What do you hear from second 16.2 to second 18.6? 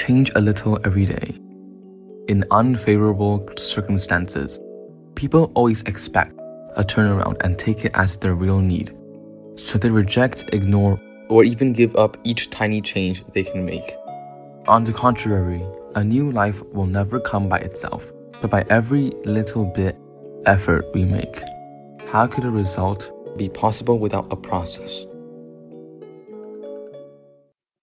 life will never come by itself, but